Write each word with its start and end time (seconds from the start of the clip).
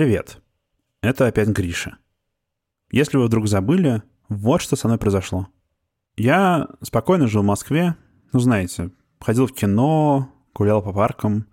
Привет. 0.00 0.40
Это 1.02 1.26
опять 1.26 1.48
Гриша. 1.48 1.98
Если 2.90 3.18
вы 3.18 3.26
вдруг 3.26 3.48
забыли, 3.48 4.02
вот 4.30 4.62
что 4.62 4.74
со 4.74 4.88
мной 4.88 4.96
произошло. 4.96 5.48
Я 6.16 6.70
спокойно 6.80 7.26
жил 7.26 7.42
в 7.42 7.44
Москве, 7.44 7.96
ну, 8.32 8.40
знаете, 8.40 8.92
ходил 9.20 9.46
в 9.46 9.52
кино, 9.52 10.32
гулял 10.54 10.80
по 10.80 10.94
паркам. 10.94 11.48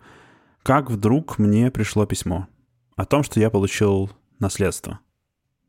Как 0.63 0.89
вдруг 0.89 1.39
мне 1.39 1.71
пришло 1.71 2.05
письмо 2.05 2.47
о 2.95 3.03
том, 3.03 3.21
что 3.21 3.41
я 3.41 3.49
получил 3.49 4.11
наследство. 4.39 5.01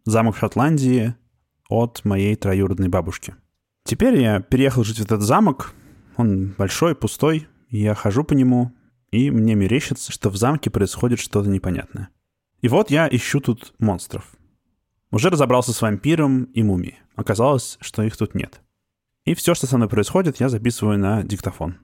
Замок 0.04 0.36
в 0.36 0.38
Шотландии 0.38 1.16
от 1.68 2.04
моей 2.04 2.36
троюродной 2.36 2.86
бабушки. 2.86 3.34
Теперь 3.82 4.20
я 4.20 4.38
переехал 4.38 4.84
жить 4.84 5.00
в 5.00 5.04
этот 5.04 5.22
замок. 5.22 5.74
Он 6.16 6.54
большой, 6.56 6.94
пустой. 6.94 7.48
Я 7.70 7.96
хожу 7.96 8.22
по 8.22 8.34
нему, 8.34 8.70
и 9.10 9.32
мне 9.32 9.56
мерещится, 9.56 10.12
что 10.12 10.30
в 10.30 10.36
замке 10.36 10.70
происходит 10.70 11.18
что-то 11.18 11.48
непонятное. 11.48 12.10
И 12.60 12.68
вот 12.68 12.90
я 12.90 13.08
ищу 13.08 13.40
тут 13.40 13.72
монстров. 13.78 14.34
Уже 15.10 15.30
разобрался 15.30 15.72
с 15.72 15.80
вампиром 15.80 16.44
и 16.44 16.62
мумией. 16.62 16.98
Оказалось, 17.14 17.78
что 17.80 18.02
их 18.02 18.16
тут 18.16 18.34
нет. 18.34 18.60
И 19.24 19.34
все, 19.34 19.54
что 19.54 19.66
со 19.66 19.76
мной 19.76 19.88
происходит, 19.88 20.40
я 20.40 20.48
записываю 20.48 20.98
на 20.98 21.22
диктофон. 21.22 21.78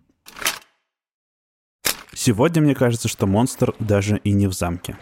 Сегодня 2.13 2.63
мне 2.63 2.75
кажется, 2.75 3.09
что 3.09 3.27
монстр 3.27 3.75
даже 3.79 4.19
и 4.19 4.33
не 4.33 4.47
в 4.47 4.53
замке, 4.53 4.97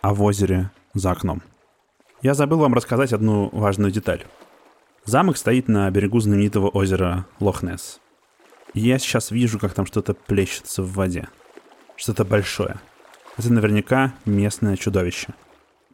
а 0.00 0.12
в 0.12 0.22
озере 0.22 0.70
за 0.94 1.10
окном. 1.12 1.42
Я 2.20 2.34
забыл 2.34 2.58
вам 2.58 2.74
рассказать 2.74 3.12
одну 3.12 3.48
важную 3.52 3.90
деталь. 3.90 4.24
Замок 5.04 5.36
стоит 5.36 5.66
на 5.66 5.90
берегу 5.90 6.20
знаменитого 6.20 6.68
озера 6.68 7.26
Лохнес. 7.40 8.00
я 8.74 8.98
сейчас 8.98 9.30
вижу, 9.30 9.58
как 9.58 9.74
там 9.74 9.86
что-то 9.86 10.14
плещется 10.14 10.82
в 10.82 10.92
воде. 10.92 11.28
Что-то 11.96 12.24
большое. 12.24 12.80
Это 13.38 13.50
наверняка 13.50 14.14
местное 14.26 14.76
чудовище. 14.76 15.28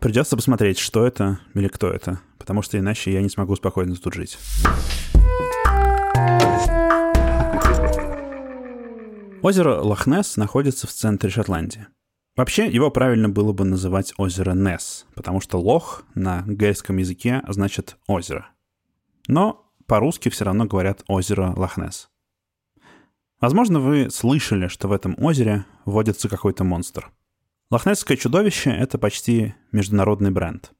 Придется 0.00 0.34
посмотреть, 0.34 0.78
что 0.78 1.06
это 1.06 1.38
или 1.54 1.68
кто 1.68 1.88
это, 1.88 2.20
потому 2.36 2.62
что 2.62 2.78
иначе 2.78 3.12
я 3.12 3.22
не 3.22 3.28
смогу 3.28 3.54
спокойно 3.54 3.94
тут 3.94 4.14
жить. 4.14 4.38
Озеро 9.40 9.80
Лохнес 9.80 10.36
находится 10.36 10.88
в 10.88 10.92
центре 10.92 11.30
Шотландии. 11.30 11.86
Вообще, 12.36 12.66
его 12.66 12.90
правильно 12.90 13.28
было 13.28 13.52
бы 13.52 13.64
называть 13.64 14.12
озеро 14.16 14.52
Нес, 14.54 15.06
потому 15.14 15.40
что 15.40 15.60
лох 15.60 16.02
на 16.14 16.42
гельском 16.46 16.96
языке 16.96 17.42
значит 17.46 17.96
озеро. 18.08 18.48
Но 19.28 19.72
по-русски 19.86 20.28
все 20.28 20.44
равно 20.44 20.64
говорят 20.66 21.04
озеро 21.06 21.52
Лохнес. 21.56 22.10
Возможно, 23.40 23.78
вы 23.78 24.10
слышали, 24.10 24.66
что 24.66 24.88
в 24.88 24.92
этом 24.92 25.14
озере 25.18 25.64
водится 25.84 26.28
какой-то 26.28 26.64
монстр. 26.64 27.12
Лохнесское 27.70 28.16
чудовище— 28.16 28.70
это 28.78 28.96
почти 28.96 29.54
международный 29.72 30.30
бренд. 30.30 30.72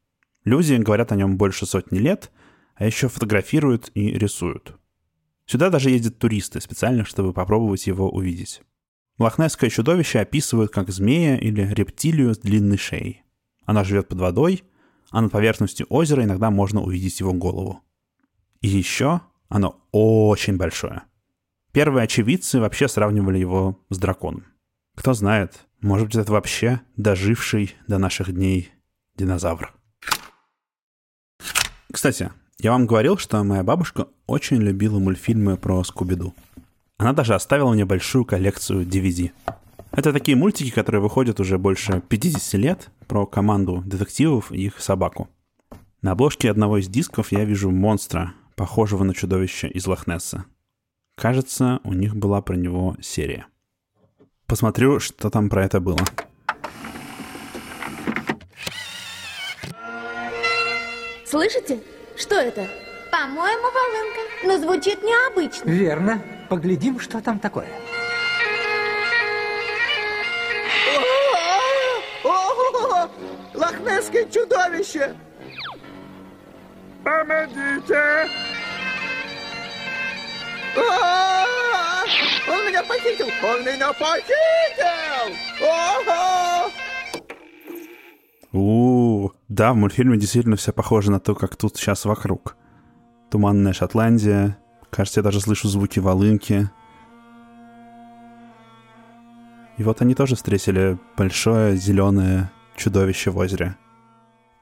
Люди 0.44 0.74
говорят 0.74 1.12
о 1.12 1.16
нем 1.16 1.36
больше 1.36 1.66
сотни 1.66 1.98
лет, 1.98 2.30
а 2.76 2.86
еще 2.86 3.08
фотографируют 3.08 3.90
и 3.92 4.12
рисуют. 4.12 4.74
Сюда 5.44 5.68
даже 5.68 5.90
ездят 5.90 6.18
туристы 6.18 6.62
специально, 6.62 7.04
чтобы 7.04 7.34
попробовать 7.34 7.86
его 7.86 8.08
увидеть. 8.08 8.62
Лохнесское 9.18 9.68
чудовище 9.68 10.20
описывают 10.20 10.72
как 10.72 10.88
змея 10.88 11.36
или 11.36 11.60
рептилию 11.74 12.34
с 12.34 12.38
длинной 12.38 12.78
шеей. 12.78 13.22
Она 13.66 13.84
живет 13.84 14.08
под 14.08 14.20
водой, 14.20 14.64
а 15.10 15.20
над 15.20 15.30
поверхностью 15.30 15.86
озера 15.90 16.24
иногда 16.24 16.50
можно 16.50 16.80
увидеть 16.82 17.20
его 17.20 17.34
голову. 17.34 17.82
И 18.62 18.68
еще 18.68 19.20
оно 19.50 19.78
очень 19.92 20.56
большое. 20.56 21.02
Первые 21.72 22.04
очевидцы 22.04 22.60
вообще 22.60 22.88
сравнивали 22.88 23.38
его 23.38 23.78
с 23.90 23.98
драконом. 23.98 24.46
Кто 24.94 25.12
знает, 25.12 25.67
может 25.80 26.08
быть, 26.08 26.16
это 26.16 26.32
вообще 26.32 26.80
доживший 26.96 27.74
до 27.86 27.98
наших 27.98 28.32
дней 28.32 28.70
динозавр. 29.16 29.72
Кстати, 31.92 32.30
я 32.58 32.72
вам 32.72 32.86
говорил, 32.86 33.16
что 33.16 33.42
моя 33.44 33.62
бабушка 33.62 34.08
очень 34.26 34.58
любила 34.58 34.98
мультфильмы 34.98 35.56
про 35.56 35.82
Скуби-Ду. 35.82 36.34
Она 36.96 37.12
даже 37.12 37.34
оставила 37.34 37.72
мне 37.72 37.84
большую 37.84 38.24
коллекцию 38.24 38.84
DVD. 38.84 39.30
Это 39.92 40.12
такие 40.12 40.36
мультики, 40.36 40.70
которые 40.70 41.00
выходят 41.00 41.40
уже 41.40 41.58
больше 41.58 42.02
50 42.08 42.54
лет, 42.54 42.90
про 43.06 43.26
команду 43.26 43.82
детективов 43.86 44.52
и 44.52 44.66
их 44.66 44.80
собаку. 44.80 45.28
На 46.02 46.12
обложке 46.12 46.50
одного 46.50 46.78
из 46.78 46.88
дисков 46.88 47.32
я 47.32 47.44
вижу 47.44 47.70
монстра, 47.70 48.34
похожего 48.54 49.04
на 49.04 49.14
чудовище 49.14 49.68
из 49.68 49.86
Лохнесса. 49.86 50.44
Кажется, 51.16 51.80
у 51.84 51.92
них 51.92 52.14
была 52.14 52.42
про 52.42 52.54
него 52.54 52.96
серия. 53.00 53.46
Посмотрю, 54.48 54.98
что 54.98 55.28
там 55.28 55.50
про 55.50 55.66
это 55.66 55.78
было. 55.78 55.98
Слышите? 61.26 61.82
Что 62.16 62.36
это? 62.36 62.66
По-моему, 63.12 63.66
волынка. 63.70 64.20
Но 64.44 64.56
звучит 64.56 65.02
необычно. 65.02 65.68
Верно. 65.68 66.22
Поглядим, 66.48 66.98
что 66.98 67.20
там 67.20 67.38
такое. 67.38 67.68
Лохнесское 73.54 74.24
чудовище! 74.30 75.14
Помогите! 77.04 78.30
Он 82.50 82.66
меня 82.66 82.82
похитил! 82.82 83.26
Он 83.42 83.60
меня 83.60 83.92
похитил! 83.92 84.38
У, 88.52 89.30
да, 89.48 89.72
в 89.72 89.76
мультфильме 89.76 90.16
действительно 90.16 90.56
все 90.56 90.72
похоже 90.72 91.10
на 91.10 91.20
то, 91.20 91.34
как 91.34 91.56
тут 91.56 91.76
сейчас 91.76 92.04
вокруг. 92.04 92.56
Туманная 93.30 93.72
Шотландия. 93.72 94.58
Кажется, 94.90 95.20
я 95.20 95.24
даже 95.24 95.40
слышу 95.40 95.68
звуки 95.68 95.98
волынки. 95.98 96.70
И 99.76 99.82
вот 99.82 100.00
они 100.00 100.14
тоже 100.14 100.34
встретили 100.34 100.98
большое 101.16 101.76
зеленое 101.76 102.50
чудовище 102.76 103.30
в 103.30 103.36
озере. 103.36 103.76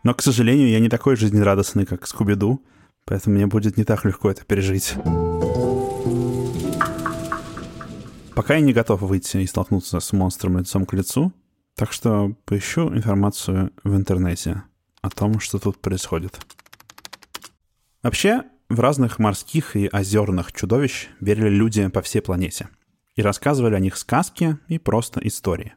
Но, 0.03 0.15
к 0.15 0.23
сожалению, 0.23 0.69
я 0.69 0.81
не 0.81 0.89
такой 0.89 1.17
жизнерадостный, 1.17 1.87
как 1.87 2.07
Скуби-Ду, 2.07 2.61
поэтому 3.05 3.37
мне 3.37 3.47
будет 3.47 3.77
не 3.77 3.85
так 3.85 4.05
легко 4.05 4.31
это 4.31 4.45
пережить. 4.45 4.95
Пока 8.37 8.57
я 8.57 8.61
не 8.61 8.75
готов 8.75 9.01
выйти 9.01 9.39
и 9.39 9.47
столкнуться 9.47 9.99
с 9.99 10.13
монстром 10.13 10.59
лицом 10.59 10.85
к 10.85 10.93
лицу, 10.93 11.33
так 11.75 11.91
что 11.91 12.37
поищу 12.45 12.95
информацию 12.95 13.73
в 13.83 13.97
интернете 13.97 14.63
о 15.01 15.09
том, 15.09 15.41
что 15.41 15.59
тут 15.59 15.81
происходит. 15.81 16.39
Вообще, 18.03 18.43
в 18.69 18.79
разных 18.79 19.19
морских 19.19 19.75
и 19.75 19.89
озерных 19.91 20.53
чудовищ 20.53 21.09
верили 21.19 21.49
люди 21.49 21.89
по 21.89 22.03
всей 22.03 22.21
планете 22.21 22.69
и 23.15 23.23
рассказывали 23.23 23.75
о 23.75 23.81
них 23.81 23.97
сказки 23.97 24.59
и 24.69 24.79
просто 24.79 25.19
истории. 25.27 25.73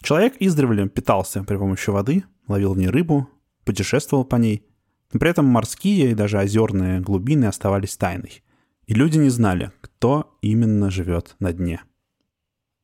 Человек 0.00 0.36
издревле 0.38 0.88
питался 0.88 1.42
при 1.42 1.56
помощи 1.56 1.90
воды, 1.90 2.22
ловил 2.46 2.74
в 2.74 2.78
ней 2.78 2.90
рыбу, 2.90 3.28
путешествовал 3.64 4.24
по 4.24 4.36
ней, 4.36 4.64
но 5.12 5.18
при 5.18 5.30
этом 5.30 5.46
морские 5.46 6.12
и 6.12 6.14
даже 6.14 6.38
озерные 6.38 7.00
глубины 7.00 7.46
оставались 7.46 7.96
тайной, 7.96 8.44
и 8.86 8.94
люди 8.94 9.18
не 9.18 9.30
знали, 9.30 9.72
кто 9.80 10.38
именно 10.42 10.92
живет 10.92 11.34
на 11.40 11.52
дне– 11.52 11.82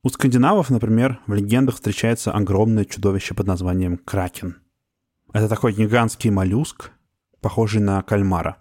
у 0.03 0.09
скандинавов, 0.09 0.69
например, 0.69 1.19
в 1.27 1.33
легендах 1.33 1.75
встречается 1.75 2.31
огромное 2.31 2.85
чудовище 2.85 3.35
под 3.35 3.47
названием 3.47 3.97
Кракен. 3.97 4.57
Это 5.31 5.47
такой 5.47 5.73
гигантский 5.73 6.31
моллюск, 6.31 6.91
похожий 7.39 7.81
на 7.81 8.01
кальмара. 8.01 8.57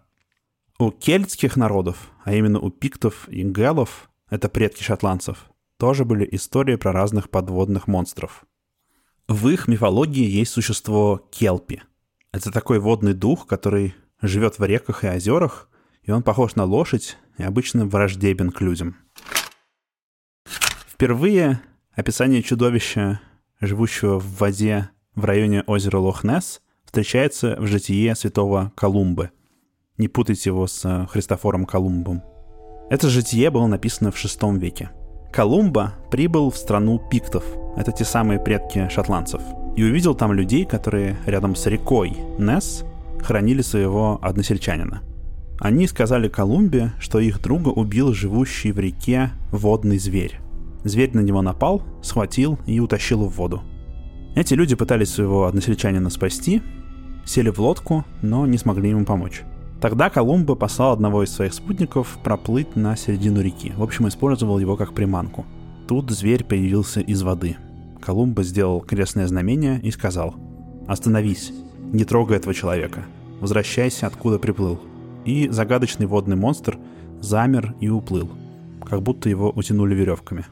У 0.78 0.90
кельтских 0.90 1.56
народов, 1.56 2.10
а 2.24 2.34
именно 2.34 2.60
у 2.60 2.70
пиктов 2.70 3.28
и 3.28 3.42
гэлов, 3.42 4.10
это 4.28 4.48
предки 4.48 4.82
шотландцев, 4.82 5.50
тоже 5.78 6.04
были 6.04 6.28
истории 6.32 6.76
про 6.76 6.92
разных 6.92 7.30
подводных 7.30 7.86
монстров. 7.88 8.44
В 9.26 9.48
их 9.48 9.66
мифологии 9.66 10.28
есть 10.28 10.52
существо 10.52 11.28
Келпи. 11.30 11.82
Это 12.32 12.52
такой 12.52 12.78
водный 12.78 13.14
дух, 13.14 13.46
который 13.46 13.94
живет 14.20 14.58
в 14.58 14.64
реках 14.64 15.04
и 15.04 15.08
озерах, 15.08 15.68
и 16.02 16.10
он 16.10 16.22
похож 16.22 16.54
на 16.54 16.64
лошадь 16.64 17.16
и 17.38 17.42
обычно 17.42 17.86
враждебен 17.86 18.50
к 18.50 18.60
людям. 18.60 18.96
Впервые 21.00 21.60
описание 21.94 22.42
чудовища, 22.42 23.20
живущего 23.58 24.20
в 24.20 24.38
воде 24.38 24.90
в 25.14 25.24
районе 25.24 25.62
озера 25.62 25.96
Лохнес, 25.96 26.60
встречается 26.84 27.56
в 27.58 27.66
житие 27.66 28.14
святого 28.14 28.70
Колумбы. 28.76 29.30
Не 29.96 30.08
путайте 30.08 30.50
его 30.50 30.66
с 30.66 31.06
Христофором 31.10 31.64
Колумбом. 31.64 32.22
Это 32.90 33.08
житие 33.08 33.48
было 33.48 33.66
написано 33.66 34.10
в 34.10 34.14
VI 34.14 34.58
веке. 34.58 34.90
Колумба 35.32 35.94
прибыл 36.10 36.50
в 36.50 36.58
страну 36.58 37.00
пиктов, 37.10 37.46
это 37.78 37.92
те 37.92 38.04
самые 38.04 38.38
предки 38.38 38.86
шотландцев, 38.90 39.40
и 39.78 39.82
увидел 39.82 40.14
там 40.14 40.34
людей, 40.34 40.66
которые 40.66 41.16
рядом 41.24 41.56
с 41.56 41.64
рекой 41.64 42.14
Несс 42.38 42.84
хранили 43.20 43.62
своего 43.62 44.18
односельчанина. 44.20 45.00
Они 45.60 45.86
сказали 45.86 46.28
Колумбе, 46.28 46.92
что 47.00 47.20
их 47.20 47.40
друга 47.40 47.70
убил 47.70 48.12
живущий 48.12 48.70
в 48.70 48.78
реке 48.78 49.30
водный 49.50 49.96
зверь. 49.96 50.38
Зверь 50.84 51.14
на 51.14 51.20
него 51.20 51.42
напал, 51.42 51.82
схватил 52.02 52.58
и 52.66 52.80
утащил 52.80 53.24
в 53.24 53.36
воду. 53.36 53.62
Эти 54.34 54.54
люди 54.54 54.76
пытались 54.76 55.10
своего 55.10 55.46
односельчанина 55.46 56.08
спасти, 56.10 56.62
сели 57.24 57.50
в 57.50 57.58
лодку, 57.58 58.04
но 58.22 58.46
не 58.46 58.58
смогли 58.58 58.90
ему 58.90 59.04
помочь. 59.04 59.42
Тогда 59.80 60.10
Колумбо 60.10 60.54
послал 60.54 60.92
одного 60.92 61.24
из 61.24 61.30
своих 61.30 61.54
спутников 61.54 62.18
проплыть 62.22 62.76
на 62.76 62.96
середину 62.96 63.40
реки. 63.40 63.72
В 63.76 63.82
общем, 63.82 64.08
использовал 64.08 64.58
его 64.58 64.76
как 64.76 64.92
приманку. 64.92 65.46
Тут 65.88 66.10
зверь 66.10 66.44
появился 66.44 67.00
из 67.00 67.22
воды. 67.22 67.56
Колумбо 68.00 68.42
сделал 68.42 68.80
крестное 68.80 69.26
знамение 69.26 69.80
и 69.80 69.90
сказал 69.90 70.34
«Остановись, 70.86 71.52
не 71.92 72.04
трогай 72.04 72.36
этого 72.36 72.54
человека, 72.54 73.06
возвращайся, 73.40 74.06
откуда 74.06 74.38
приплыл». 74.38 74.80
И 75.24 75.48
загадочный 75.48 76.06
водный 76.06 76.36
монстр 76.36 76.78
замер 77.20 77.74
и 77.80 77.88
уплыл, 77.88 78.30
как 78.84 79.02
будто 79.02 79.28
его 79.28 79.50
утянули 79.50 79.94
веревками. 79.94 80.46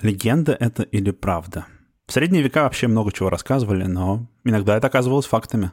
Легенда 0.00 0.52
это 0.52 0.82
или 0.82 1.10
правда– 1.10 1.66
в 2.08 2.12
средние 2.12 2.42
века 2.42 2.62
вообще 2.62 2.86
много 2.88 3.12
чего 3.12 3.28
рассказывали, 3.28 3.84
но 3.84 4.26
иногда 4.42 4.78
это 4.78 4.86
оказывалось 4.86 5.26
фактами. 5.26 5.72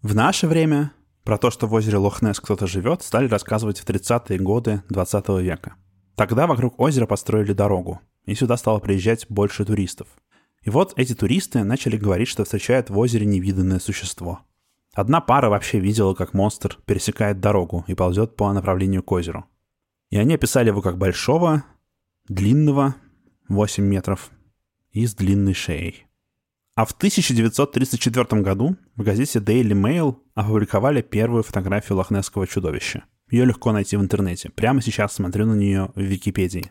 В 0.00 0.14
наше 0.14 0.46
время 0.46 0.92
про 1.24 1.38
то, 1.38 1.50
что 1.50 1.66
в 1.66 1.74
озере 1.74 1.96
Лохнес 1.96 2.38
кто-то 2.38 2.68
живет, 2.68 3.02
стали 3.02 3.26
рассказывать 3.26 3.80
в 3.80 3.84
30-е 3.84 4.38
годы 4.38 4.84
20 4.90 5.28
века. 5.40 5.74
Тогда 6.14 6.46
вокруг 6.46 6.78
озера 6.78 7.06
построили 7.06 7.52
дорогу, 7.52 8.00
и 8.26 8.36
сюда 8.36 8.56
стало 8.56 8.78
приезжать 8.78 9.26
больше 9.28 9.64
туристов. 9.64 10.06
И 10.62 10.70
вот 10.70 10.92
эти 10.94 11.16
туристы 11.16 11.64
начали 11.64 11.96
говорить, 11.96 12.28
что 12.28 12.44
встречают 12.44 12.88
в 12.88 12.96
озере 12.96 13.26
невиданное 13.26 13.80
существо. 13.80 14.38
Одна 14.94 15.20
пара 15.20 15.50
вообще 15.50 15.80
видела, 15.80 16.14
как 16.14 16.32
монстр 16.32 16.78
пересекает 16.86 17.40
дорогу 17.40 17.84
и 17.88 17.94
ползет 17.94 18.36
по 18.36 18.52
направлению 18.52 19.02
к 19.02 19.10
озеру. 19.10 19.46
И 20.10 20.16
они 20.16 20.34
описали 20.34 20.68
его 20.68 20.80
как 20.80 20.96
большого, 20.96 21.64
длинного, 22.28 22.94
8 23.50 23.84
метров, 23.84 24.30
и 24.92 25.06
с 25.06 25.14
длинной 25.14 25.54
шеей. 25.54 26.06
А 26.76 26.84
в 26.84 26.92
1934 26.92 28.42
году 28.42 28.76
в 28.94 29.02
газете 29.02 29.40
Daily 29.40 29.72
Mail 29.72 30.16
опубликовали 30.34 31.02
первую 31.02 31.42
фотографию 31.42 31.98
лохнесского 31.98 32.46
чудовища. 32.46 33.04
Ее 33.28 33.44
легко 33.44 33.72
найти 33.72 33.96
в 33.96 34.00
интернете. 34.00 34.50
Прямо 34.50 34.80
сейчас 34.80 35.14
смотрю 35.14 35.46
на 35.46 35.54
нее 35.54 35.90
в 35.96 36.00
Википедии. 36.00 36.70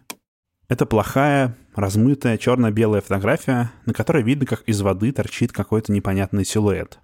Это 0.69 0.85
плохая, 0.85 1.57
размытая 1.75 2.37
черно-белая 2.37 3.01
фотография, 3.01 3.71
на 3.85 3.93
которой 3.93 4.23
видно, 4.23 4.45
как 4.45 4.63
из 4.63 4.79
воды 4.81 5.11
торчит 5.11 5.51
какой-то 5.51 5.91
непонятный 5.91 6.45
силуэт. 6.45 6.99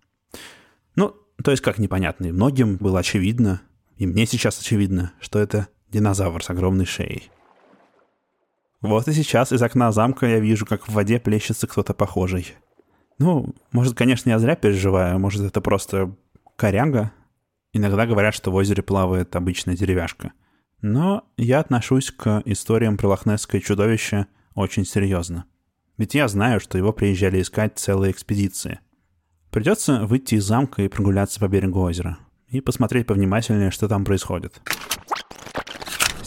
Ну, 0.96 1.16
то 1.44 1.52
есть 1.52 1.62
как 1.62 1.80
непонятный. 1.80 2.32
Многим 2.32 2.78
было 2.78 3.00
очевидно, 3.00 3.62
и 3.98 4.08
мне 4.08 4.26
сейчас 4.26 4.58
очевидно, 4.58 5.12
что 5.20 5.40
это 5.40 5.68
динозавр 5.90 6.42
с 6.42 6.50
огромной 6.50 6.86
шеей. 6.86 7.30
Вот 8.86 9.08
и 9.08 9.14
сейчас 9.14 9.52
из 9.52 9.62
окна 9.64 9.92
замка 9.92 10.28
я 10.28 10.40
вижу, 10.40 10.66
как 10.66 10.88
в 10.88 10.94
воде 10.94 11.20
плещется 11.20 11.66
кто-то 11.66 11.94
похожий. 11.94 12.54
Ну, 13.18 13.56
может, 13.72 13.96
конечно, 13.96 14.30
я 14.30 14.38
зря 14.38 14.56
переживаю, 14.56 15.20
может, 15.20 15.42
это 15.42 15.60
просто 15.60 16.16
коряга. 16.56 17.12
Иногда 17.74 18.06
говорят, 18.06 18.36
что 18.36 18.52
в 18.52 18.56
озере 18.56 18.84
плавает 18.84 19.36
обычная 19.36 19.76
деревяшка. 19.76 20.34
Но 20.82 21.24
я 21.36 21.60
отношусь 21.60 22.12
к 22.12 22.44
историям 22.46 22.98
про 22.98 23.08
лохнесское 23.08 23.60
чудовище 23.60 24.28
очень 24.54 24.86
серьезно. 24.86 25.46
Ведь 25.98 26.14
я 26.14 26.28
знаю, 26.28 26.60
что 26.60 26.78
его 26.78 26.94
приезжали 26.94 27.42
искать 27.42 27.80
целые 27.80 28.12
экспедиции. 28.12 28.80
Придется 29.50 30.06
выйти 30.06 30.36
из 30.36 30.44
замка 30.44 30.84
и 30.84 30.90
прогуляться 30.90 31.40
по 31.40 31.48
берегу 31.48 31.82
озера. 31.82 32.20
И 32.50 32.62
посмотреть 32.62 33.08
повнимательнее, 33.08 33.72
что 33.72 33.88
там 33.88 34.06
происходит 34.06 34.62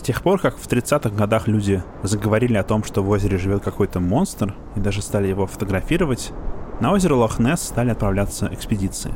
тех 0.09 0.23
пор, 0.23 0.41
как 0.41 0.57
в 0.57 0.67
30-х 0.67 1.11
годах 1.11 1.49
люди 1.49 1.83
заговорили 2.03 2.57
о 2.57 2.63
том, 2.63 2.83
что 2.83 3.03
в 3.03 3.11
озере 3.11 3.37
живет 3.37 3.63
какой-то 3.63 4.01
монстр, 4.01 4.55
и 4.75 4.81
даже 4.81 5.03
стали 5.03 5.29
его 5.29 5.47
фотографировать, 5.47 6.33
на 6.81 6.93
озеро 6.93 7.15
Лохнесс 7.15 7.61
стали 7.61 7.91
отправляться 7.91 8.49
экспедиции, 8.51 9.13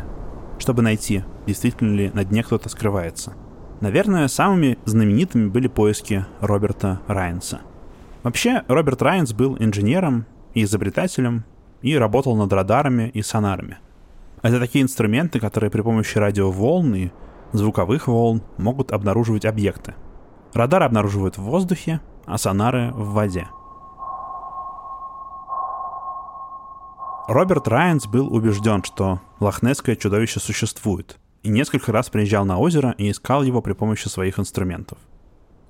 чтобы 0.58 0.82
найти, 0.82 1.24
действительно 1.46 1.94
ли 1.96 2.10
на 2.12 2.26
дне 2.26 2.42
кто-то 2.42 2.68
скрывается. 2.68 3.32
Наверное, 3.80 4.28
самыми 4.28 4.76
знаменитыми 4.84 5.48
были 5.48 5.66
поиски 5.66 6.26
Роберта 6.42 7.00
Райнса. 7.06 7.62
Вообще, 8.22 8.62
Роберт 8.68 9.00
Райнс 9.00 9.32
был 9.32 9.56
инженером 9.58 10.26
и 10.52 10.62
изобретателем 10.62 11.44
и 11.80 11.96
работал 11.96 12.36
над 12.36 12.52
радарами 12.52 13.10
и 13.14 13.22
сонарами. 13.22 13.78
Это 14.42 14.60
такие 14.60 14.82
инструменты, 14.82 15.40
которые 15.40 15.70
при 15.70 15.80
помощи 15.80 16.18
радиоволн 16.18 16.94
и 16.94 17.10
звуковых 17.52 18.08
волн 18.08 18.42
могут 18.58 18.92
обнаруживать 18.92 19.46
объекты, 19.46 19.94
Радары 20.54 20.84
обнаруживают 20.84 21.38
в 21.38 21.42
воздухе, 21.42 22.00
а 22.26 22.38
сонары— 22.38 22.92
в 22.94 23.12
воде. 23.12 23.48
Роберт 27.28 27.68
Райанс 27.68 28.06
был 28.06 28.34
убежден, 28.34 28.82
что 28.82 29.20
лохнесское 29.40 29.96
чудовище 29.96 30.40
существует, 30.40 31.18
и 31.42 31.48
несколько 31.48 31.92
раз 31.92 32.10
приезжал 32.10 32.44
на 32.44 32.58
озеро 32.58 32.94
и 32.98 33.10
искал 33.10 33.42
его 33.42 33.62
при 33.62 33.72
помощи 33.72 34.08
своих 34.08 34.38
инструментов. 34.38 34.98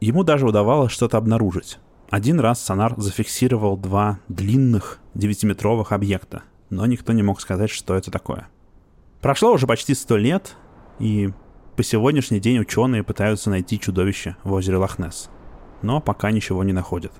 Ему 0.00 0.24
даже 0.24 0.46
удавалось 0.46 0.90
что-то 0.90 1.18
обнаружить. 1.18 1.78
Один 2.10 2.40
раз 2.40 2.60
сонар 2.60 2.94
зафиксировал 2.96 3.76
два 3.76 4.18
длинных 4.28 4.98
9-метровых 5.14 5.92
объекта, 5.92 6.42
но 6.70 6.84
никто 6.86 7.12
не 7.12 7.22
мог 7.22 7.40
сказать, 7.40 7.70
что 7.70 7.94
это 7.94 8.10
такое. 8.10 8.48
Прошло 9.20 9.52
уже 9.52 9.68
почти 9.68 9.94
сто 9.94 10.16
лет, 10.16 10.56
и 10.98 11.32
по 11.76 11.82
сегодняшний 11.82 12.38
день 12.38 12.58
ученые 12.58 13.02
пытаются 13.02 13.48
найти 13.48 13.80
чудовище 13.80 14.36
в 14.44 14.52
озере 14.52 14.76
Лохнес, 14.76 15.30
но 15.80 16.00
пока 16.00 16.30
ничего 16.30 16.64
не 16.64 16.72
находят. 16.72 17.12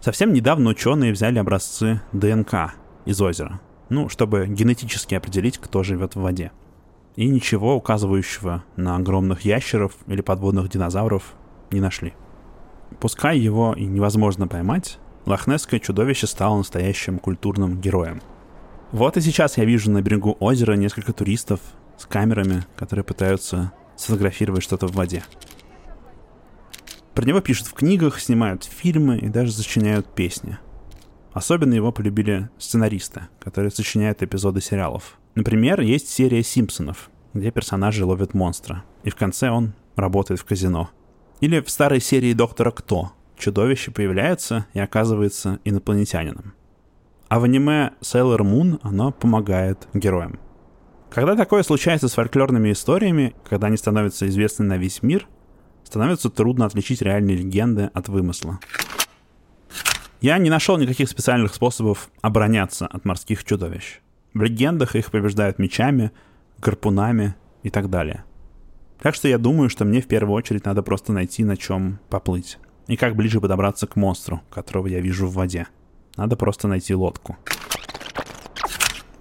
Совсем 0.00 0.32
недавно 0.32 0.70
ученые 0.70 1.12
взяли 1.12 1.40
образцы 1.40 2.00
ДНК 2.12 2.74
из 3.04 3.20
озера, 3.20 3.60
ну, 3.88 4.08
чтобы 4.08 4.46
генетически 4.46 5.16
определить, 5.16 5.58
кто 5.58 5.82
живет 5.82 6.14
в 6.14 6.20
воде. 6.20 6.52
И 7.16 7.28
ничего 7.28 7.74
указывающего 7.74 8.62
на 8.76 8.94
огромных 8.94 9.40
ящеров 9.40 9.92
или 10.06 10.20
подводных 10.20 10.68
динозавров 10.68 11.34
не 11.72 11.80
нашли. 11.80 12.14
Пускай 13.00 13.38
его 13.38 13.74
и 13.76 13.86
невозможно 13.86 14.46
поймать, 14.46 15.00
лохнесское 15.26 15.80
чудовище 15.80 16.28
стало 16.28 16.58
настоящим 16.58 17.18
культурным 17.18 17.80
героем. 17.80 18.22
Вот 18.92 19.16
и 19.16 19.20
сейчас 19.20 19.58
я 19.58 19.64
вижу 19.64 19.90
на 19.90 20.00
берегу 20.00 20.36
озера 20.38 20.74
несколько 20.74 21.12
туристов, 21.12 21.60
с 21.98 22.06
камерами, 22.06 22.64
которые 22.76 23.04
пытаются 23.04 23.72
сфотографировать 23.96 24.62
что-то 24.62 24.86
в 24.86 24.92
воде. 24.92 25.24
Про 27.14 27.26
него 27.26 27.40
пишут 27.40 27.66
в 27.66 27.72
книгах, 27.74 28.20
снимают 28.20 28.64
фильмы 28.64 29.18
и 29.18 29.28
даже 29.28 29.52
сочиняют 29.52 30.06
песни. 30.14 30.58
Особенно 31.32 31.74
его 31.74 31.92
полюбили 31.92 32.48
сценаристы, 32.58 33.28
которые 33.40 33.70
сочиняют 33.70 34.22
эпизоды 34.22 34.60
сериалов. 34.60 35.18
Например, 35.34 35.80
есть 35.80 36.08
серия 36.08 36.42
«Симпсонов», 36.42 37.10
где 37.34 37.50
персонажи 37.50 38.04
ловят 38.04 38.34
монстра, 38.34 38.84
и 39.02 39.10
в 39.10 39.16
конце 39.16 39.50
он 39.50 39.74
работает 39.96 40.40
в 40.40 40.44
казино. 40.44 40.90
Или 41.40 41.60
в 41.60 41.70
старой 41.70 42.00
серии 42.00 42.32
«Доктора 42.32 42.70
Кто» 42.70 43.12
чудовище 43.36 43.90
появляется 43.90 44.66
и 44.74 44.80
оказывается 44.80 45.60
инопланетянином. 45.64 46.54
А 47.28 47.38
в 47.40 47.44
аниме 47.44 47.92
Sailor 48.00 48.38
Moon 48.38 48.80
оно 48.82 49.12
помогает 49.12 49.86
героям. 49.94 50.40
Когда 51.10 51.36
такое 51.36 51.62
случается 51.62 52.08
с 52.08 52.14
фольклорными 52.14 52.72
историями, 52.72 53.34
когда 53.48 53.68
они 53.68 53.76
становятся 53.76 54.26
известны 54.28 54.64
на 54.64 54.76
весь 54.76 55.02
мир, 55.02 55.26
становится 55.84 56.28
трудно 56.28 56.66
отличить 56.66 57.02
реальные 57.02 57.36
легенды 57.36 57.90
от 57.94 58.08
вымысла. 58.08 58.60
Я 60.20 60.36
не 60.38 60.50
нашел 60.50 60.76
никаких 60.76 61.08
специальных 61.08 61.54
способов 61.54 62.10
обороняться 62.20 62.86
от 62.86 63.04
морских 63.04 63.44
чудовищ. 63.44 64.00
В 64.34 64.42
легендах 64.42 64.96
их 64.96 65.10
побеждают 65.10 65.58
мечами, 65.58 66.10
гарпунами 66.58 67.34
и 67.62 67.70
так 67.70 67.88
далее. 67.88 68.24
Так 69.00 69.14
что 69.14 69.28
я 69.28 69.38
думаю, 69.38 69.70
что 69.70 69.84
мне 69.84 70.00
в 70.00 70.08
первую 70.08 70.34
очередь 70.34 70.64
надо 70.64 70.82
просто 70.82 71.12
найти 71.12 71.44
на 71.44 71.56
чем 71.56 72.00
поплыть. 72.10 72.58
И 72.88 72.96
как 72.96 73.16
ближе 73.16 73.40
подобраться 73.40 73.86
к 73.86 73.96
монстру, 73.96 74.42
которого 74.50 74.88
я 74.88 75.00
вижу 75.00 75.26
в 75.26 75.34
воде. 75.34 75.68
Надо 76.16 76.36
просто 76.36 76.68
найти 76.68 76.94
лодку. 76.94 77.36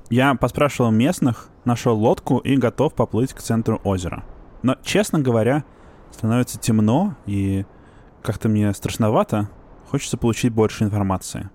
Я 0.10 0.34
поспрашивал 0.36 0.92
местных, 0.92 1.50
нашел 1.66 1.98
лодку 1.98 2.38
и 2.38 2.56
готов 2.56 2.94
поплыть 2.94 3.34
к 3.34 3.42
центру 3.42 3.82
озера. 3.84 4.24
Но, 4.64 4.76
честно 4.82 5.20
говоря, 5.20 5.66
становится 6.12 6.58
темно 6.58 7.16
и 7.26 7.66
как-то 8.22 8.48
мне 8.48 8.74
страшновато. 8.74 9.50
Хочется 9.90 10.18
получить 10.18 10.54
больше 10.54 10.86
информации. 10.86 11.50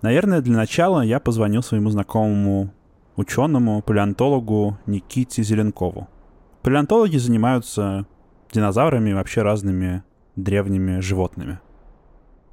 Наверное, 0.00 0.40
для 0.40 0.56
начала 0.56 1.02
я 1.02 1.20
позвонил 1.20 1.62
своему 1.62 1.90
знакомому 1.90 2.72
ученому, 3.16 3.82
палеонтологу 3.82 4.78
Никите 4.86 5.42
Зеленкову. 5.42 6.08
Палеонтологи 6.62 7.18
занимаются 7.18 8.06
динозаврами 8.50 9.10
и 9.10 9.14
вообще 9.14 9.42
разными 9.42 10.02
древними 10.36 11.00
животными. 11.00 11.60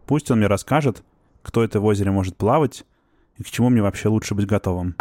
Пусть 0.06 0.30
он 0.30 0.40
мне 0.40 0.48
расскажет, 0.48 1.04
кто 1.42 1.64
это 1.64 1.80
в 1.80 1.86
озере 1.86 2.12
может 2.12 2.36
плавать 2.36 2.86
и 3.38 3.44
к 3.44 3.48
чему 3.48 3.70
мне 3.70 3.82
вообще 3.82 4.10
лучше 4.10 4.36
быть 4.36 4.46
готовым. 4.46 4.96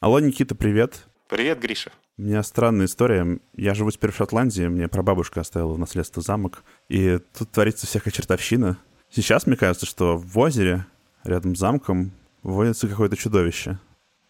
Алло, 0.00 0.20
Никита, 0.20 0.54
привет. 0.54 1.08
Привет, 1.28 1.58
Гриша. 1.58 1.90
У 2.18 2.22
меня 2.22 2.44
странная 2.44 2.86
история. 2.86 3.40
Я 3.56 3.74
живу 3.74 3.90
теперь 3.90 4.12
в 4.12 4.16
Шотландии, 4.16 4.68
мне 4.68 4.86
прабабушка 4.86 5.40
оставила 5.40 5.72
в 5.72 5.78
наследство 5.78 6.22
замок, 6.22 6.62
и 6.88 7.18
тут 7.36 7.50
творится 7.50 7.88
всякая 7.88 8.12
чертовщина. 8.12 8.78
Сейчас 9.10 9.48
мне 9.48 9.56
кажется, 9.56 9.86
что 9.86 10.16
в 10.16 10.38
озере 10.38 10.86
рядом 11.24 11.56
с 11.56 11.58
замком 11.58 12.12
водится 12.44 12.86
какое-то 12.86 13.16
чудовище. 13.16 13.80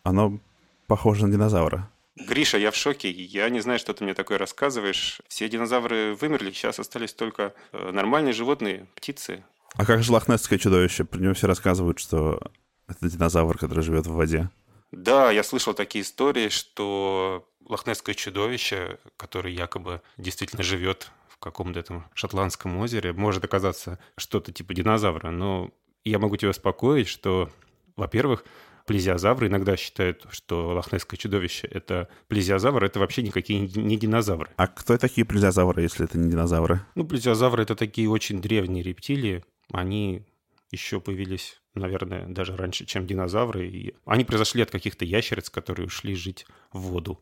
Оно 0.04 0.40
похоже 0.86 1.26
на 1.26 1.32
динозавра. 1.32 1.90
Гриша, 2.16 2.56
я 2.56 2.70
в 2.70 2.74
шоке. 2.74 3.10
Я 3.10 3.50
не 3.50 3.60
знаю, 3.60 3.78
что 3.78 3.92
ты 3.92 4.04
мне 4.04 4.14
такое 4.14 4.38
рассказываешь. 4.38 5.20
Все 5.28 5.50
динозавры 5.50 6.14
вымерли, 6.14 6.50
сейчас 6.50 6.78
остались 6.78 7.12
только 7.12 7.52
э, 7.72 7.90
нормальные 7.92 8.32
животные, 8.32 8.86
птицы. 8.94 9.44
А 9.74 9.84
как 9.84 10.02
же 10.02 10.12
лохнесское 10.12 10.58
чудовище? 10.58 11.04
Про 11.04 11.20
него 11.20 11.34
все 11.34 11.46
рассказывают, 11.46 11.98
что 11.98 12.40
это 12.88 13.10
динозавр, 13.10 13.58
который 13.58 13.84
живет 13.84 14.06
в 14.06 14.14
воде. 14.14 14.48
Да, 14.90 15.30
я 15.30 15.42
слышал 15.42 15.74
такие 15.74 16.02
истории, 16.02 16.48
что 16.48 17.48
лохнесское 17.64 18.14
чудовище, 18.14 18.98
которое 19.16 19.52
якобы 19.52 20.00
действительно 20.16 20.62
живет 20.62 21.10
в 21.28 21.38
каком-то 21.38 21.78
этом 21.78 22.06
шотландском 22.14 22.76
озере, 22.78 23.12
может 23.12 23.44
оказаться 23.44 23.98
что-то 24.16 24.52
типа 24.52 24.74
динозавра. 24.74 25.30
Но 25.30 25.70
я 26.04 26.18
могу 26.18 26.36
тебя 26.36 26.50
успокоить, 26.50 27.08
что, 27.08 27.50
во-первых, 27.96 28.44
плезиозавры 28.86 29.48
иногда 29.48 29.76
считают, 29.76 30.26
что 30.30 30.70
лохнесское 30.70 31.18
чудовище— 31.18 31.66
это 31.70 32.08
плезиозавр, 32.26 32.82
это 32.82 32.98
вообще 32.98 33.22
никакие 33.22 33.60
не 33.60 33.98
динозавры. 33.98 34.50
А 34.56 34.66
кто 34.66 34.96
такие 34.96 35.26
плезиозавры, 35.26 35.82
если 35.82 36.06
это 36.06 36.18
не 36.18 36.30
динозавры? 36.30 36.80
Ну, 36.94 37.04
плезиозавры— 37.04 37.62
это 37.64 37.76
такие 37.76 38.08
очень 38.08 38.40
древние 38.40 38.82
рептилии. 38.82 39.44
Они 39.70 40.24
еще 40.70 41.00
появились, 41.00 41.60
наверное, 41.78 42.26
даже 42.26 42.56
раньше, 42.56 42.84
чем 42.86 43.06
динозавры. 43.06 43.68
И 43.68 43.94
они 44.04 44.24
произошли 44.24 44.62
от 44.62 44.70
каких-то 44.70 45.04
ящериц, 45.04 45.50
которые 45.50 45.86
ушли 45.86 46.14
жить 46.14 46.46
в 46.72 46.80
воду 46.80 47.20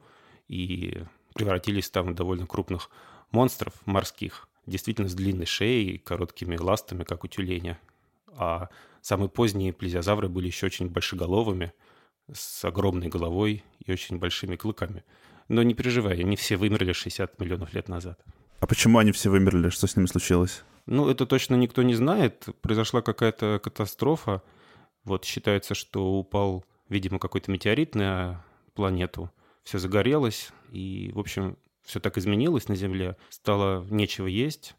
и 0.48 1.02
превратились 1.34 1.90
там 1.90 2.12
в 2.12 2.14
довольно 2.14 2.46
крупных 2.46 2.90
монстров 3.30 3.74
морских, 3.84 4.48
действительно 4.66 5.08
с 5.08 5.14
длинной 5.14 5.46
шеей, 5.46 5.98
короткими 5.98 6.56
ластами, 6.56 7.04
как 7.04 7.24
у 7.24 7.28
тюленя. 7.28 7.78
А 8.36 8.68
самые 9.02 9.28
поздние 9.28 9.72
плезиозавры 9.72 10.28
были 10.28 10.46
еще 10.46 10.66
очень 10.66 10.88
большеголовыми, 10.88 11.72
с 12.32 12.64
огромной 12.64 13.08
головой 13.08 13.64
и 13.84 13.92
очень 13.92 14.18
большими 14.18 14.56
клыками. 14.56 15.04
Но 15.48 15.62
не 15.62 15.74
переживай, 15.74 16.18
они 16.18 16.36
все 16.36 16.56
вымерли 16.56 16.92
60 16.92 17.38
миллионов 17.40 17.72
лет 17.72 17.88
назад. 17.88 18.20
А 18.58 18.66
почему 18.66 18.98
они 18.98 19.12
все 19.12 19.30
вымерли? 19.30 19.68
Что 19.68 19.86
с 19.86 19.96
ними 19.96 20.06
случилось? 20.06 20.64
Ну, 20.86 21.08
это 21.08 21.26
точно 21.26 21.56
никто 21.56 21.82
не 21.82 21.94
знает. 21.94 22.46
Произошла 22.62 23.02
какая-то 23.02 23.60
катастрофа. 23.62 24.42
Вот 25.04 25.24
считается, 25.24 25.74
что 25.74 26.18
упал, 26.18 26.64
видимо, 26.88 27.18
какой-то 27.18 27.50
метеорит 27.50 27.94
на 27.94 28.44
планету. 28.74 29.30
Все 29.64 29.78
загорелось, 29.78 30.50
и, 30.70 31.10
в 31.12 31.18
общем, 31.18 31.58
все 31.82 31.98
так 31.98 32.18
изменилось 32.18 32.68
на 32.68 32.76
Земле. 32.76 33.16
Стало 33.30 33.84
нечего 33.90 34.26
есть, 34.28 34.76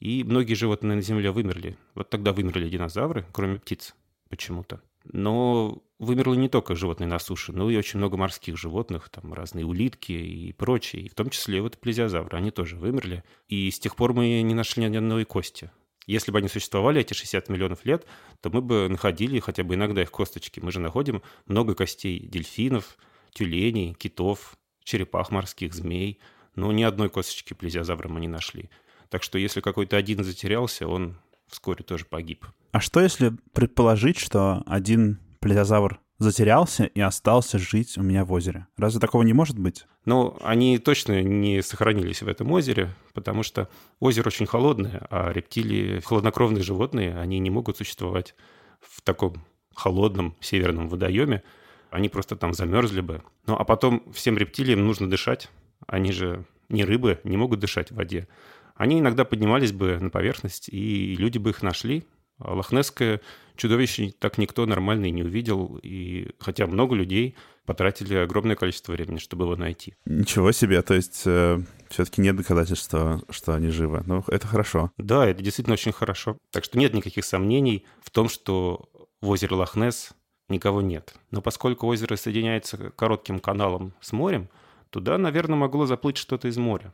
и 0.00 0.24
многие 0.24 0.54
животные 0.54 0.96
на 0.96 1.02
Земле 1.02 1.30
вымерли. 1.30 1.76
Вот 1.94 2.10
тогда 2.10 2.32
вымерли 2.32 2.68
динозавры, 2.68 3.24
кроме 3.32 3.60
птиц 3.60 3.94
почему-то. 4.28 4.80
Но 5.04 5.83
вымерло 5.98 6.34
не 6.34 6.48
только 6.48 6.74
животные 6.74 7.06
на 7.08 7.18
суше, 7.18 7.52
но 7.52 7.70
и 7.70 7.76
очень 7.76 7.98
много 7.98 8.16
морских 8.16 8.56
животных, 8.56 9.08
там 9.08 9.32
разные 9.32 9.64
улитки 9.64 10.12
и 10.12 10.52
прочие, 10.52 11.02
и 11.02 11.08
в 11.08 11.14
том 11.14 11.30
числе 11.30 11.60
вот 11.62 11.78
плезиозавры, 11.78 12.36
они 12.36 12.50
тоже 12.50 12.76
вымерли. 12.76 13.24
И 13.48 13.70
с 13.70 13.78
тех 13.78 13.96
пор 13.96 14.12
мы 14.12 14.42
не 14.42 14.54
нашли 14.54 14.84
ни 14.88 14.96
одной 14.96 15.24
кости. 15.24 15.70
Если 16.06 16.32
бы 16.32 16.38
они 16.38 16.48
существовали 16.48 17.00
эти 17.00 17.14
60 17.14 17.48
миллионов 17.48 17.84
лет, 17.84 18.06
то 18.42 18.50
мы 18.50 18.60
бы 18.60 18.88
находили 18.88 19.40
хотя 19.40 19.64
бы 19.64 19.74
иногда 19.74 20.02
их 20.02 20.10
косточки. 20.10 20.60
Мы 20.60 20.70
же 20.70 20.80
находим 20.80 21.22
много 21.46 21.74
костей 21.74 22.18
дельфинов, 22.18 22.98
тюленей, 23.32 23.94
китов, 23.94 24.56
черепах 24.82 25.30
морских, 25.30 25.74
змей, 25.74 26.20
но 26.56 26.70
ни 26.72 26.82
одной 26.82 27.08
косточки 27.08 27.54
плезиозавра 27.54 28.08
мы 28.08 28.20
не 28.20 28.28
нашли. 28.28 28.68
Так 29.08 29.22
что 29.22 29.38
если 29.38 29.60
какой-то 29.60 29.96
один 29.96 30.22
затерялся, 30.22 30.86
он 30.86 31.16
вскоре 31.48 31.84
тоже 31.84 32.04
погиб. 32.04 32.46
А 32.72 32.80
что 32.80 33.00
если 33.00 33.32
предположить, 33.52 34.18
что 34.18 34.62
один 34.66 35.20
плезиозавр 35.44 36.00
затерялся 36.18 36.84
и 36.84 37.00
остался 37.00 37.58
жить 37.58 37.98
у 37.98 38.02
меня 38.02 38.24
в 38.24 38.32
озере? 38.32 38.66
Разве 38.76 38.98
такого 38.98 39.22
не 39.22 39.34
может 39.34 39.58
быть? 39.58 39.84
Ну, 40.06 40.36
они 40.42 40.78
точно 40.78 41.22
не 41.22 41.62
сохранились 41.62 42.22
в 42.22 42.28
этом 42.28 42.50
озере, 42.50 42.94
потому 43.12 43.42
что 43.42 43.68
озеро 44.00 44.28
очень 44.28 44.46
холодное, 44.46 45.06
а 45.10 45.32
рептилии, 45.32 46.00
холоднокровные 46.00 46.62
животные, 46.62 47.18
они 47.18 47.38
не 47.38 47.50
могут 47.50 47.76
существовать 47.76 48.34
в 48.80 49.02
таком 49.02 49.44
холодном 49.74 50.34
северном 50.40 50.88
водоеме. 50.88 51.42
Они 51.90 52.08
просто 52.08 52.36
там 52.36 52.54
замерзли 52.54 53.02
бы. 53.02 53.22
Ну, 53.46 53.54
а 53.54 53.64
потом 53.64 54.02
всем 54.12 54.38
рептилиям 54.38 54.86
нужно 54.86 55.08
дышать. 55.08 55.50
Они 55.86 56.10
же 56.10 56.44
не 56.68 56.84
рыбы, 56.84 57.20
не 57.24 57.36
могут 57.36 57.60
дышать 57.60 57.90
в 57.90 57.96
воде. 57.96 58.28
Они 58.74 58.98
иногда 58.98 59.24
поднимались 59.24 59.72
бы 59.72 59.98
на 60.00 60.10
поверхность, 60.10 60.68
и 60.68 61.14
люди 61.16 61.38
бы 61.38 61.50
их 61.50 61.62
нашли, 61.62 62.04
а 62.38 62.54
Лохнесское 62.54 63.20
чудовище 63.56 64.12
так 64.18 64.38
никто 64.38 64.66
нормальный 64.66 65.10
не 65.10 65.22
увидел, 65.22 65.78
и 65.82 66.30
хотя 66.38 66.66
много 66.66 66.94
людей 66.94 67.36
потратили 67.64 68.14
огромное 68.14 68.56
количество 68.56 68.92
времени, 68.92 69.18
чтобы 69.18 69.44
его 69.44 69.56
найти. 69.56 69.94
Ничего 70.04 70.52
себе, 70.52 70.82
то 70.82 70.94
есть 70.94 71.22
э, 71.24 71.60
все-таки 71.88 72.20
нет 72.20 72.36
доказательства, 72.36 73.22
что 73.30 73.54
они 73.54 73.68
живы. 73.68 74.02
Ну, 74.06 74.22
это 74.28 74.46
хорошо. 74.46 74.90
Да, 74.98 75.26
это 75.26 75.42
действительно 75.42 75.74
очень 75.74 75.92
хорошо. 75.92 76.36
Так 76.50 76.64
что 76.64 76.78
нет 76.78 76.92
никаких 76.92 77.24
сомнений 77.24 77.86
в 78.02 78.10
том, 78.10 78.28
что 78.28 78.88
в 79.20 79.28
озере 79.30 79.56
Лохнес 79.56 80.12
никого 80.48 80.82
нет. 80.82 81.14
Но 81.30 81.40
поскольку 81.40 81.86
озеро 81.86 82.16
соединяется 82.16 82.90
коротким 82.96 83.40
каналом 83.40 83.94
с 84.00 84.12
морем, 84.12 84.48
туда, 84.90 85.16
наверное, 85.16 85.56
могло 85.56 85.86
заплыть 85.86 86.18
что-то 86.18 86.48
из 86.48 86.58
моря. 86.58 86.92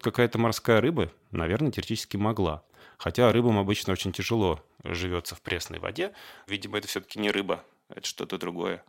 Какая-то 0.00 0.38
морская 0.38 0.80
рыба, 0.80 1.10
наверное, 1.32 1.72
теоретически 1.72 2.16
могла. 2.16 2.62
Хотя 2.98 3.32
рыбам 3.32 3.58
обычно 3.58 3.92
очень 3.92 4.12
тяжело 4.12 4.62
живется 4.84 5.34
в 5.34 5.40
пресной 5.40 5.78
воде. 5.78 6.12
Видимо, 6.46 6.78
это 6.78 6.88
все-таки 6.88 7.18
не 7.18 7.30
рыба, 7.30 7.64
это 7.88 8.06
что-то 8.06 8.38
другое. 8.38 8.82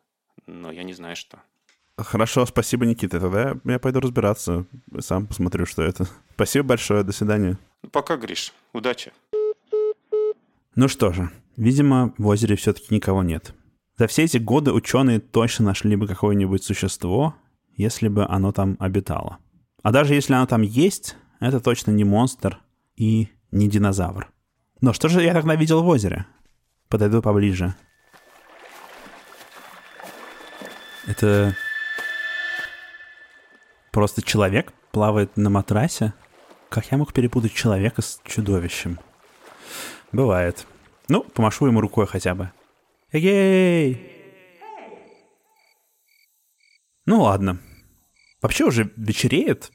Но 0.47 0.71
я 0.71 0.83
не 0.83 0.93
знаю, 0.93 1.15
что. 1.15 1.39
Хорошо, 1.95 2.45
спасибо, 2.45 2.85
Никита. 2.85 3.19
Тогда 3.19 3.55
я 3.65 3.79
пойду 3.79 3.99
разбираться. 3.99 4.65
Сам 4.99 5.27
посмотрю, 5.27 5.65
что 5.65 5.83
это. 5.83 6.07
Спасибо 6.33 6.69
большое, 6.69 7.03
до 7.03 7.11
свидания. 7.11 7.57
Ну, 7.83 7.89
пока, 7.89 8.17
Гриш. 8.17 8.53
Удачи. 8.73 9.11
Ну 10.75 10.87
что 10.87 11.11
же, 11.11 11.29
видимо, 11.57 12.13
в 12.17 12.27
озере 12.27 12.55
все-таки 12.55 12.93
никого 12.93 13.21
нет. 13.21 13.53
За 13.97 14.07
все 14.07 14.23
эти 14.23 14.37
годы 14.37 14.71
ученые 14.71 15.19
точно 15.19 15.65
нашли 15.65 15.95
бы 15.97 16.07
какое-нибудь 16.07 16.63
существо, 16.63 17.35
если 17.75 18.07
бы 18.07 18.25
оно 18.25 18.53
там 18.53 18.77
обитало. 18.79 19.39
А 19.83 19.91
даже 19.91 20.13
если 20.13 20.33
оно 20.33 20.45
там 20.45 20.61
есть, 20.61 21.17
это 21.41 21.59
точно 21.59 21.91
не 21.91 22.05
монстр 22.05 22.59
и 22.95 23.27
не 23.51 23.67
динозавр. 23.67 24.31
Но 24.81 24.93
что 24.93 25.09
же 25.09 25.21
я 25.21 25.33
тогда 25.33 25.55
видел 25.55 25.83
в 25.83 25.87
озере? 25.87 26.25
Подойду 26.87 27.21
поближе. 27.21 27.75
Это 31.07 31.55
просто 33.91 34.21
человек 34.21 34.73
плавает 34.91 35.37
на 35.37 35.49
матрасе? 35.49 36.13
Как 36.69 36.91
я 36.91 36.97
мог 36.97 37.13
перепутать 37.13 37.53
человека 37.53 38.01
с 38.01 38.21
чудовищем? 38.25 38.99
Бывает. 40.11 40.65
Ну, 41.07 41.23
помашу 41.23 41.65
ему 41.65 41.81
рукой 41.81 42.05
хотя 42.07 42.35
бы. 42.35 42.51
Эгей! 43.11 44.19
Ну 47.05 47.21
ладно. 47.21 47.59
Вообще 48.41 48.65
уже 48.65 48.93
вечереет. 48.95 49.71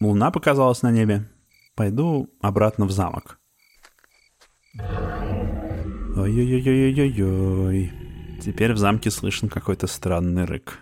Луна 0.00 0.30
показалась 0.30 0.80
на 0.80 0.90
небе. 0.90 1.28
Пойду 1.74 2.28
обратно 2.40 2.86
в 2.86 2.90
замок. 2.90 3.38
Ой-ой-ой-ой-ой-ой. 6.16 7.92
Теперь 8.42 8.72
в 8.72 8.78
замке 8.78 9.10
слышен 9.10 9.48
какой-то 9.48 9.86
странный 9.86 10.44
рык. 10.44 10.78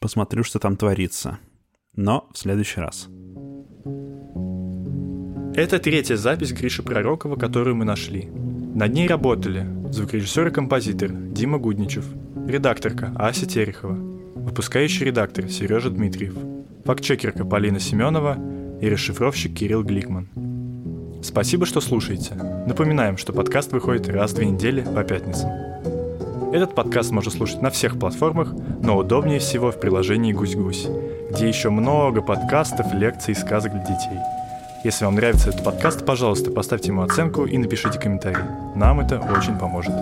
Посмотрю, 0.00 0.44
что 0.44 0.58
там 0.58 0.76
творится. 0.76 1.38
Но 1.94 2.28
в 2.32 2.38
следующий 2.38 2.80
раз. 2.80 3.08
Это 5.54 5.78
третья 5.80 6.16
запись 6.16 6.52
Гриши 6.52 6.82
Пророкова, 6.82 7.36
которую 7.36 7.76
мы 7.76 7.84
нашли. 7.84 8.30
Над 8.74 8.92
ней 8.92 9.08
работали 9.08 9.66
звукорежиссер 9.90 10.48
и 10.48 10.50
композитор 10.52 11.10
Дима 11.10 11.58
Гудничев, 11.58 12.06
редакторка 12.46 13.12
Ася 13.16 13.46
Терехова, 13.46 13.94
выпускающий 13.94 15.06
редактор 15.06 15.48
Сережа 15.48 15.90
Дмитриев, 15.90 16.36
фактчекерка 16.84 17.44
Полина 17.44 17.80
Семенова 17.80 18.38
и 18.80 18.88
расшифровщик 18.88 19.54
Кирилл 19.54 19.82
Гликман. 19.82 20.28
Спасибо, 21.22 21.66
что 21.66 21.80
слушаете. 21.80 22.34
Напоминаем, 22.66 23.16
что 23.16 23.32
подкаст 23.32 23.72
выходит 23.72 24.08
раз 24.08 24.32
в 24.32 24.34
две 24.36 24.46
недели 24.46 24.82
по 24.82 25.02
пятницам. 25.04 25.50
Этот 26.52 26.74
подкаст 26.74 27.10
можно 27.10 27.30
слушать 27.30 27.60
на 27.60 27.70
всех 27.70 27.98
платформах, 27.98 28.54
но 28.82 28.96
удобнее 28.96 29.38
всего 29.38 29.70
в 29.70 29.80
приложении 29.80 30.32
«Гусь-Гусь», 30.32 30.86
где 31.30 31.48
еще 31.48 31.70
много 31.70 32.22
подкастов, 32.22 32.94
лекций 32.94 33.32
и 33.32 33.36
сказок 33.36 33.72
для 33.72 33.82
детей. 33.82 34.18
Если 34.84 35.04
вам 35.04 35.16
нравится 35.16 35.50
этот 35.50 35.64
подкаст, 35.64 36.06
пожалуйста, 36.06 36.50
поставьте 36.50 36.88
ему 36.88 37.02
оценку 37.02 37.44
и 37.44 37.58
напишите 37.58 37.98
комментарий. 37.98 38.44
Нам 38.76 39.00
это 39.00 39.18
очень 39.18 39.58
поможет. 39.58 39.92